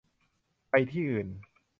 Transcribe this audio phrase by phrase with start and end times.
[0.69, 1.27] ไปที่อื่น